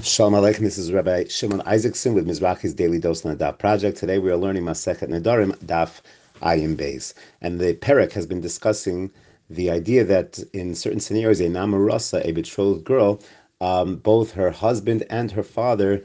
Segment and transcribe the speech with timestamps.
[0.00, 3.98] Shalom Aleichem, this is Rabbi Shimon Isaacson with Mizrachi's Daily Dose on Daf Project.
[3.98, 6.02] Today we are learning Masechet Nedarim Daf
[6.40, 7.14] Ayin Beis.
[7.40, 9.10] And the Perek has been discussing
[9.50, 13.20] the idea that in certain scenarios, a Namarasa, a betrothed girl,
[13.60, 16.04] um, both her husband and her father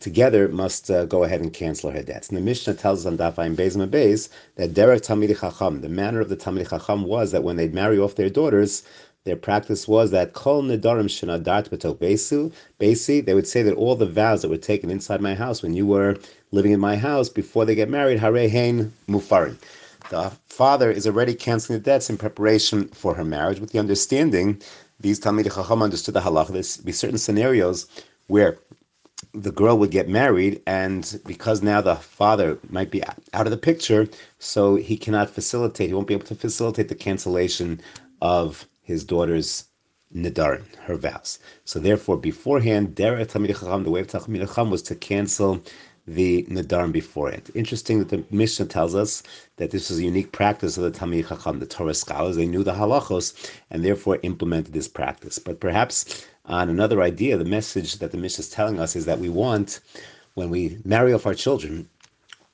[0.00, 2.28] together must uh, go ahead and cancel her debts.
[2.30, 5.90] And the Mishnah tells us on Daf Ayin Beis Beis that Derech Talmid Chacham, the
[5.90, 8.84] manner of the Tamid Chacham was that when they'd marry off their daughters,
[9.24, 13.24] their practice was that kol nedarim shenadart betok besu basi.
[13.24, 15.86] They would say that all the vows that were taken inside my house when you
[15.86, 16.16] were
[16.52, 19.56] living in my house before they get married, hare hein mufarim.
[20.10, 24.60] The father is already canceling the debts in preparation for her marriage, with the understanding
[25.00, 26.52] these Talmid Chacham understood the halacha.
[26.52, 27.86] There's be certain scenarios
[28.26, 28.58] where
[29.32, 33.56] the girl would get married, and because now the father might be out of the
[33.56, 34.06] picture,
[34.38, 35.88] so he cannot facilitate.
[35.88, 37.80] He won't be able to facilitate the cancellation
[38.20, 39.64] of his daughter's
[40.14, 41.40] nidar, her vows.
[41.64, 45.62] So therefore, beforehand, Derech Talmid Chacham, the way of Talmid Chacham was to cancel
[46.06, 47.50] the Nedarim beforehand.
[47.54, 49.22] Interesting that the Mishnah tells us
[49.56, 52.36] that this was a unique practice of the Talmid Chacham, the Torah scholars.
[52.36, 55.38] They knew the halachos and therefore implemented this practice.
[55.38, 59.18] But perhaps on another idea, the message that the Mishnah is telling us is that
[59.18, 59.80] we want,
[60.34, 61.88] when we marry off our children,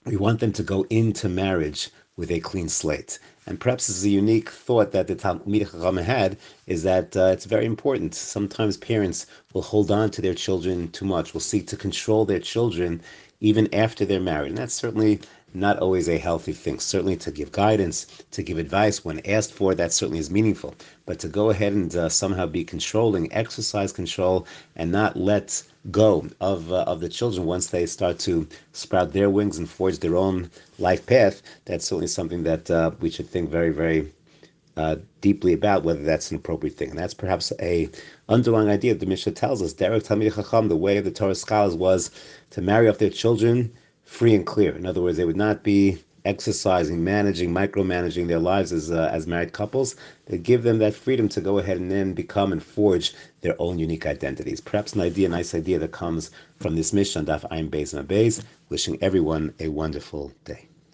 [0.07, 3.19] we want them to go into marriage with a clean slate.
[3.47, 7.31] And perhaps this is a unique thought that the Talmid Chacham had, is that uh,
[7.33, 8.15] it's very important.
[8.15, 12.39] Sometimes parents will hold on to their children too much, will seek to control their
[12.39, 13.01] children
[13.41, 14.51] even after they're married.
[14.51, 15.21] And that's certainly
[15.55, 16.79] not always a healthy thing.
[16.79, 20.75] Certainly to give guidance, to give advice when asked for, that certainly is meaningful.
[21.07, 26.29] But to go ahead and uh, somehow be controlling, exercise control, and not let go
[26.41, 30.17] of uh, of the children once they start to sprout their wings and forge their
[30.17, 34.13] own life path, that's certainly something that uh, we should think very, very
[34.77, 36.91] uh, deeply about whether that's an appropriate thing.
[36.91, 37.89] And that's perhaps a
[38.29, 39.75] underlying idea that the Mishnah tells us.
[39.75, 42.11] Derech Talmid Chacham, the way of the Torah scholars was
[42.51, 43.73] to marry off their children
[44.05, 44.75] free and clear.
[44.77, 49.27] In other words, they would not be exercising, managing, micromanaging their lives as uh, as
[49.27, 49.97] married couples.
[50.27, 53.79] They give them that freedom to go ahead and then become and forge their own
[53.79, 54.61] unique identities.
[54.61, 58.43] Perhaps an idea, a nice idea that comes from this Mishnah, Daf Ayin Beis Beis.
[58.69, 60.70] Wishing everyone a wonderful day.